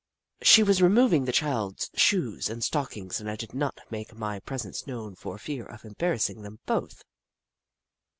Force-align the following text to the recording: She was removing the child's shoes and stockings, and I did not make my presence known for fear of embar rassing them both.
She 0.41 0.63
was 0.63 0.81
removing 0.81 1.25
the 1.25 1.31
child's 1.31 1.91
shoes 1.93 2.49
and 2.49 2.63
stockings, 2.63 3.19
and 3.19 3.29
I 3.29 3.35
did 3.35 3.53
not 3.53 3.81
make 3.91 4.15
my 4.15 4.39
presence 4.39 4.87
known 4.87 5.13
for 5.13 5.37
fear 5.37 5.63
of 5.63 5.83
embar 5.83 6.15
rassing 6.15 6.41
them 6.41 6.57
both. 6.65 7.03